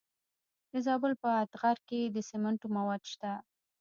د 0.71 0.73
زابل 0.85 1.13
په 1.23 1.29
اتغر 1.43 1.77
کې 1.87 2.01
د 2.15 2.17
سمنټو 2.29 2.67
مواد 2.77 3.01
شته. 3.11 3.31